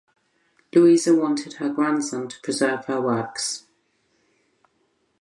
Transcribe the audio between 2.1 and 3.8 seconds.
to preserve her works.